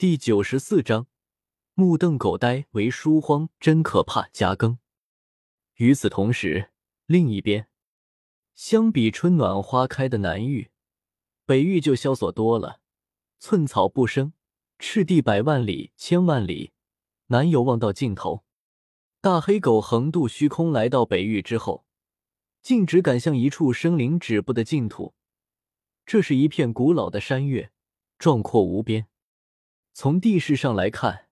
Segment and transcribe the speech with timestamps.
[0.00, 1.08] 第九十四章，
[1.74, 4.30] 目瞪口呆为书荒，真可怕。
[4.32, 4.78] 加更。
[5.74, 6.70] 与此同时，
[7.04, 7.68] 另一边，
[8.54, 10.70] 相比春暖花开的南域，
[11.44, 12.80] 北域就萧索多了，
[13.38, 14.32] 寸草不生，
[14.78, 16.72] 赤地百万里、千万里，
[17.26, 18.42] 难有望到尽头。
[19.20, 21.84] 大黑狗横渡虚空来到北域之后，
[22.62, 25.12] 径直赶向一处生灵止步的净土。
[26.06, 27.70] 这是一片古老的山岳，
[28.18, 29.09] 壮阔无边。
[30.02, 31.28] 从地势上来看，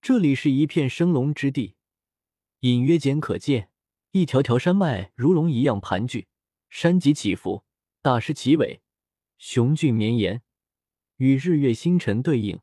[0.00, 1.74] 这里是一片生龙之地，
[2.60, 3.68] 隐约间可见
[4.12, 6.26] 一条条山脉如龙一样盘踞，
[6.70, 7.66] 山脊起伏，
[8.00, 8.80] 大势其尾，
[9.36, 10.40] 雄峻绵延，
[11.16, 12.58] 与日月星辰对应，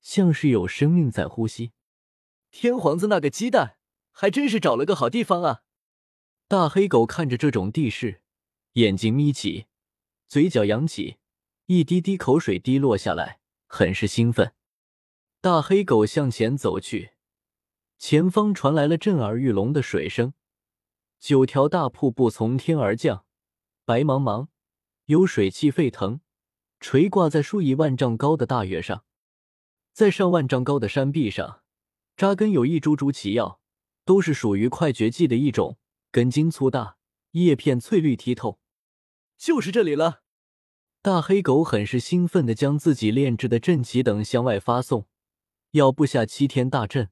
[0.00, 1.72] 像是有生命在呼吸。
[2.52, 3.76] 天皇子那个鸡蛋，
[4.12, 5.62] 还真是找了个好地方啊！
[6.46, 8.22] 大黑狗看着这种地势，
[8.74, 9.66] 眼睛眯起。
[10.28, 11.16] 嘴角扬起，
[11.66, 14.54] 一滴滴口水滴落下来，很是兴奋。
[15.44, 17.10] 大黑狗向前走去，
[17.98, 20.32] 前方传来了震耳欲聋的水声，
[21.20, 23.26] 九条大瀑布从天而降，
[23.84, 24.46] 白茫茫，
[25.04, 26.22] 有水汽沸腾，
[26.80, 29.04] 垂挂在数以万丈高的大月上。
[29.92, 31.60] 在上万丈高的山壁上，
[32.16, 33.60] 扎根有一株株奇药，
[34.06, 35.76] 都是属于快绝技的一种，
[36.10, 36.96] 根茎粗大，
[37.32, 38.58] 叶片翠绿剔透。
[39.36, 40.22] 就是这里了。
[41.02, 45.06] 大黑狗很是兴奋的将自己炼制的阵旗等向外发送，
[45.74, 47.10] 要布下七天大阵。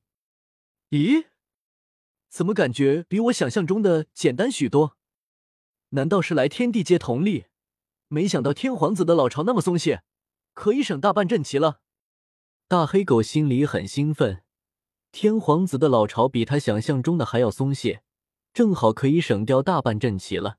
[0.90, 1.26] 咦，
[2.28, 4.96] 怎么感觉比我想象中的简单许多？
[5.90, 7.46] 难道是来天地接同力？
[8.08, 10.02] 没想到天皇子的老巢那么松懈，
[10.54, 11.80] 可以省大半阵旗了。
[12.68, 14.42] 大黑狗心里很兴奋，
[15.10, 18.02] 天皇子的老巢比他想象中的还要松懈，
[18.52, 20.58] 正好可以省掉大半阵旗了。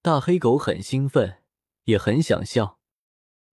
[0.00, 1.40] 大黑狗很兴奋。
[1.84, 2.78] 也很想笑，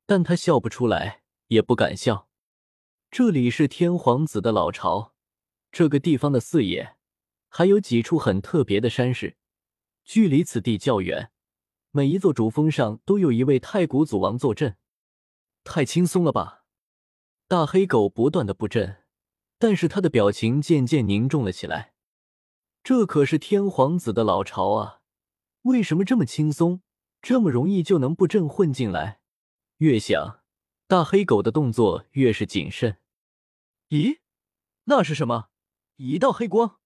[0.06, 2.30] 但他笑不出来，也不敢笑。
[3.12, 5.14] 这里是天皇子的老巢，
[5.70, 6.96] 这个地方的四野
[7.50, 9.36] 还有几处很特别的山势，
[10.06, 11.30] 距离此地较远。
[11.92, 14.78] 每一座主峰上都有一位太古祖王坐镇。
[15.66, 16.64] 太轻松了吧？
[17.50, 19.04] 大黑狗不断的布阵，
[19.60, 21.92] 但是他的表情渐渐凝重了起来。
[22.82, 25.02] 这可是天皇子的老巢啊，
[25.64, 26.82] 为什么这么轻松？
[27.22, 29.20] 这么容易就能布阵混进来？
[29.80, 30.40] 越想，
[30.88, 33.00] 大黑狗的动作越是谨慎。
[33.92, 34.20] 咦，
[34.86, 35.50] 那是什么？
[35.98, 36.80] 一道黑光。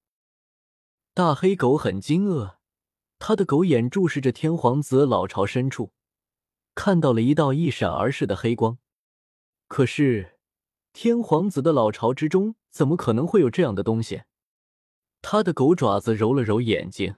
[1.14, 2.56] 大黑狗很惊愕，
[3.20, 5.94] 他的狗眼注视着天皇子老巢深处，
[6.74, 8.80] 看到了一道一闪而逝的黑光。
[9.68, 10.40] 可是，
[10.94, 14.24] 天皇子的老巢之中怎么可能会有这样的东西？
[15.22, 17.18] 他的狗爪子揉了揉眼睛，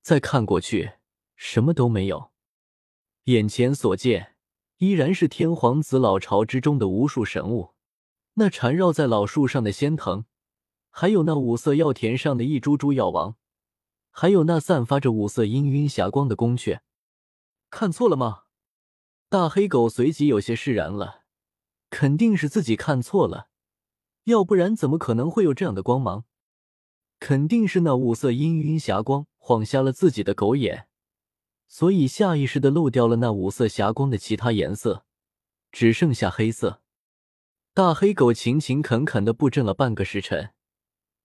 [0.00, 0.92] 再看过去，
[1.34, 2.30] 什么都没有。
[3.24, 4.36] 眼前所见
[4.76, 7.74] 依然是天皇子老巢之中的无数神物，
[8.38, 10.24] 那缠绕在老树上的仙藤，
[10.90, 13.34] 还有那五色药田上的一株株药王，
[14.10, 16.78] 还有那散发着五色氤氲霞光的宫阙。
[17.68, 18.44] 看错了吗？
[19.28, 21.24] 大黑狗随即有些释然了，
[21.90, 23.48] 肯定是自己看错了，
[24.24, 26.24] 要不然怎么可能会有这样的光芒？
[27.18, 30.86] 肯定是那五色氤氲霞光晃瞎了自己的狗眼。
[31.66, 35.04] 所以下意识的漏掉了那五色霞光的其他颜色，
[35.72, 36.80] 只剩下黑色。
[37.78, 40.52] 大黑狗勤勤恳恳的布阵了半个时辰，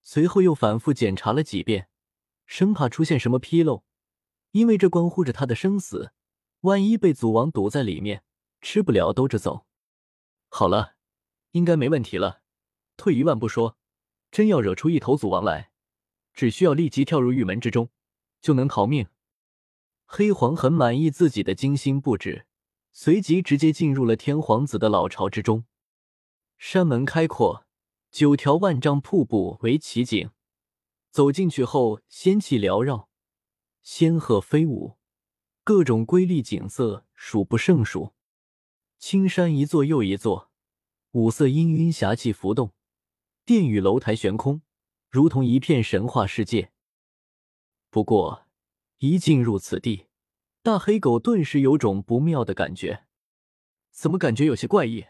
[0.02, 1.88] 随后又反复检查了几遍，
[2.46, 3.82] 生怕出现什么纰漏，
[4.52, 6.12] 因为这关乎着他的生死。
[6.60, 8.22] 万一被祖王堵在里面，
[8.60, 9.66] 吃不了兜着走。
[10.48, 10.94] 好了，
[11.50, 12.42] 应该没问题了。
[12.96, 13.76] 退一万步说，
[14.30, 15.72] 真要惹出一头祖王来，
[16.32, 17.90] 只需要立即跳入玉门之中，
[18.40, 19.08] 就能逃命。
[20.06, 22.46] 黑皇很满意自己的精心布置，
[22.92, 25.64] 随即直接进入了天皇子的老巢之中。
[26.56, 27.66] 山门开阔，
[28.10, 30.30] 九条万丈瀑布为奇景。
[31.10, 33.08] 走进去后，仙气缭绕，
[33.82, 34.96] 仙鹤飞舞，
[35.62, 38.14] 各种瑰丽景色数不胜数。
[38.98, 40.50] 青山一座又一座，
[41.12, 42.72] 五色氤氲霞气浮动，
[43.44, 44.62] 殿宇楼台悬空，
[45.08, 46.72] 如同一片神话世界。
[47.90, 48.46] 不过，
[48.98, 50.06] 一进入此地，
[50.62, 53.04] 大黑狗顿时有种不妙的感觉。
[53.92, 55.04] 怎么感觉有些怪异？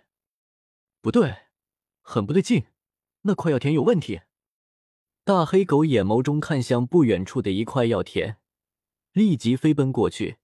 [1.04, 1.36] 不对，
[2.00, 2.64] 很不对劲。
[3.26, 4.22] 那块药田有问题。
[5.22, 8.38] 大黑狗眼眸中看向不远处的一块药田，
[9.12, 10.38] 立即飞奔过去，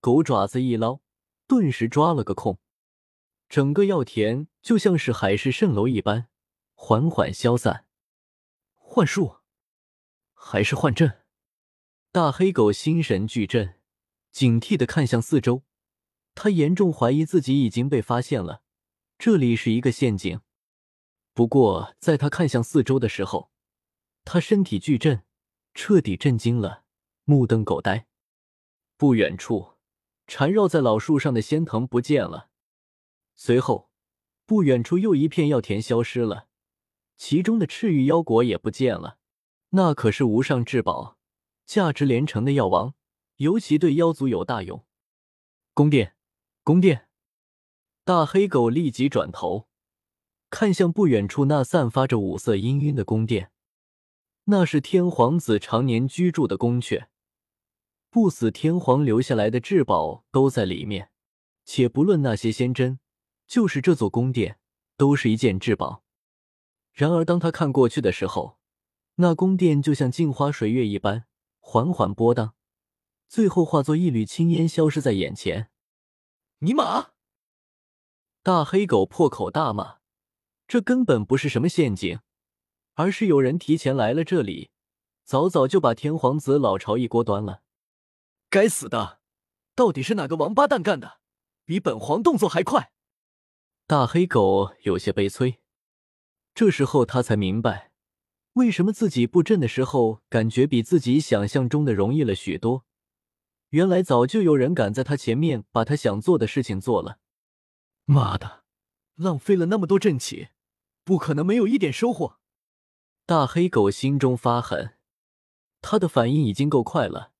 [0.00, 1.00] 狗爪子一捞，
[1.46, 2.58] 顿时抓了个空。
[3.50, 6.28] 整个药田就像是海市蜃楼一般，
[6.72, 7.84] 缓缓消散。
[8.76, 9.40] 幻术，
[10.32, 11.18] 还是幻阵？
[12.10, 13.74] 大黑狗心神俱震，
[14.32, 15.64] 警惕的看向四周。
[16.34, 18.62] 他严重怀疑自己已经被发现了，
[19.18, 20.40] 这里是一个陷阱。
[21.34, 23.50] 不过，在他看向四周的时候，
[24.24, 25.24] 他身体巨震，
[25.74, 26.84] 彻底震惊了，
[27.24, 28.06] 目瞪口呆。
[28.96, 29.74] 不远处，
[30.28, 32.50] 缠绕在老树上的仙藤不见了。
[33.34, 33.90] 随后，
[34.46, 36.46] 不远处又一片药田消失了，
[37.16, 39.18] 其中的赤玉妖果也不见了。
[39.70, 41.18] 那可是无上至宝，
[41.66, 42.94] 价值连城的药王，
[43.38, 44.86] 尤其对妖族有大用。
[45.74, 46.14] 宫殿，
[46.62, 47.07] 宫殿！
[48.08, 49.68] 大黑狗立即转头，
[50.48, 53.50] 看向不远处那散发着五色氤氲的宫殿，
[54.44, 57.08] 那是天皇子常年居住的宫阙。
[58.08, 61.10] 不死天皇留下来的至宝都在里面，
[61.66, 62.98] 且不论那些仙珍，
[63.46, 64.58] 就是这座宫殿
[64.96, 66.02] 都是一件至宝。
[66.94, 68.56] 然而，当他看过去的时候，
[69.16, 71.26] 那宫殿就像镜花水月一般，
[71.60, 72.54] 缓缓波荡，
[73.28, 75.68] 最后化作一缕青烟，消失在眼前。
[76.60, 77.10] 尼玛！
[78.48, 79.98] 大黑狗破口大骂
[80.66, 82.20] ：“这根本不是什么陷阱，
[82.94, 84.70] 而是有人提前来了这里，
[85.22, 87.60] 早早就把天皇子老巢一锅端了。”
[88.48, 89.18] 该死的，
[89.74, 91.18] 到底是哪个王八蛋干的？
[91.66, 92.90] 比本皇动作还快！
[93.86, 95.58] 大黑狗有些悲催。
[96.54, 97.92] 这时候他才明白，
[98.54, 102.86] 为什么自己布阵的时候感觉比自己想象中的容易了许多。
[103.68, 107.18] 原来早就有人赶在他前面，把他想做的事情做了。
[108.10, 108.64] 妈的，
[109.16, 110.48] 浪费了那么多阵气，
[111.04, 112.38] 不可能没有一点收获。
[113.26, 114.94] 大黑狗心中发狠，
[115.82, 117.32] 他的反应已经够快了。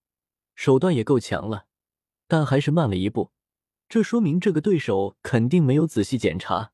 [0.54, 1.68] 手段也够强了，
[2.26, 3.32] 但还是慢了一步。
[3.88, 6.72] 这说明这个对手肯定没有仔细检查，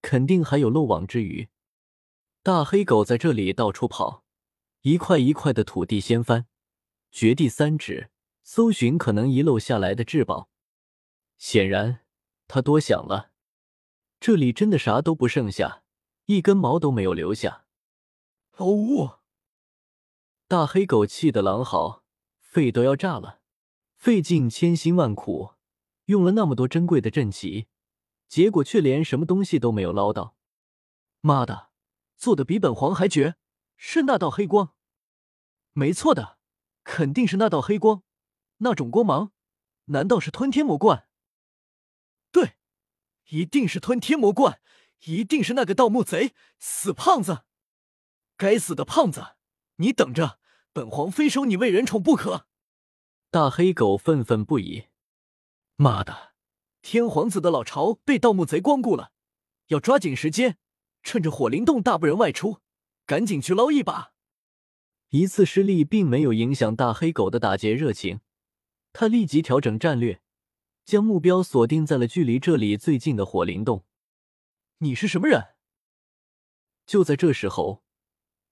[0.00, 1.50] 肯定还有漏网之鱼。
[2.42, 4.24] 大黑狗在这里到处跑，
[4.80, 6.46] 一块一块的土地掀翻，
[7.10, 8.08] 掘地三尺，
[8.42, 10.48] 搜寻可能遗漏下来的至宝。
[11.36, 12.00] 显然，
[12.48, 13.32] 他多想了，
[14.24, 15.82] 这里真的啥都不剩下，
[16.24, 17.66] 一根毛都没有留下。
[18.56, 19.20] 哦，
[20.48, 22.02] 大黑狗气得狼嚎。
[22.40, 23.42] 肺都要炸了，
[23.96, 25.56] 费尽千辛万苦，
[26.06, 27.66] 用了那么多珍贵的阵旗，
[28.26, 30.38] 结果却连什么东西都没有捞到。
[31.20, 31.68] 妈的，
[32.16, 33.36] 做的比本皇还绝，
[33.76, 34.72] 是那道黑光。
[35.74, 36.38] 没错的，
[36.82, 38.02] 肯定是那道黑光，
[38.56, 39.32] 那种光芒，
[39.86, 41.08] 难道是吞天魔冠？
[42.32, 42.54] 对，
[43.28, 44.60] 一定是吞天魔冠，
[45.04, 47.44] 一定是那个盗墓贼，死胖子！
[48.36, 49.36] 该死的胖子，
[49.76, 50.38] 你等着！
[50.72, 52.46] 本皇非收你为人宠不可！
[53.30, 54.86] 大黑狗愤愤不已。
[55.76, 56.32] 妈的，
[56.82, 59.12] 天皇子的老巢被盗墓贼光顾了，
[59.68, 60.58] 要抓紧时间，
[61.04, 62.58] 趁着火灵洞大部人外出，
[63.06, 64.14] 赶紧去捞一把。
[65.10, 68.18] 一次失利并没有影响大黑狗的打劫热情，
[68.92, 70.20] 他立即调整战略，
[70.84, 73.84] 将目标锁定在了距离这里最近的火灵洞。
[74.78, 75.54] 你是什么人？
[76.86, 77.82] 就在这时候。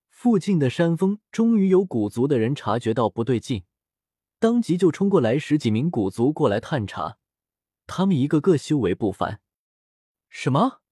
[0.08, 3.64] 附近的山峰终于有古族的人察觉到不对劲，
[4.38, 7.18] 当即就冲过来十几名古族过来探查。
[7.88, 9.40] 他们一个个修为不凡。
[10.28, 10.82] 什么？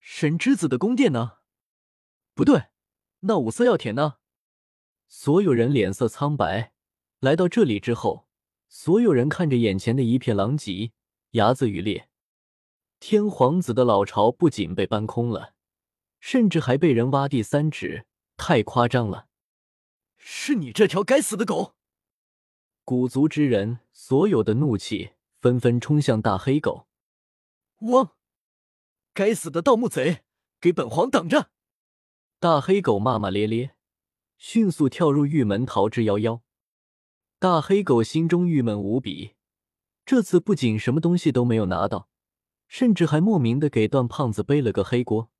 [0.00, 1.38] 神之子的宫殿呢？
[2.32, 2.68] 不对，
[3.20, 4.14] 那五色药田呢？
[5.08, 6.72] 所有人脸色苍白。
[7.20, 8.27] 来到这里之后，
[8.68, 10.92] 所有人看着眼前的一片狼藉，
[11.30, 12.08] 牙眦欲裂。
[13.00, 15.54] 天皇子的老巢不仅被搬空了，
[16.20, 18.06] 甚至还被人挖地三尺。
[18.36, 19.26] 太夸张了！
[20.16, 21.74] 是你这条该死的狗！
[22.84, 26.86] 古族之人所有的怒气纷纷冲向大黑狗。
[27.80, 28.16] 汪！
[29.12, 30.22] 该死的盗墓贼，
[30.60, 31.50] 给本皇等着！
[32.38, 33.74] 大黑狗骂骂咧咧，
[34.36, 36.42] 迅速跳入玉门逃之夭夭。
[37.40, 39.34] 大黑狗心中郁闷无比，
[40.04, 42.08] 这次不仅什么东西都没有拿到，
[42.66, 45.30] 甚至还莫名的给段胖子背了个黑锅。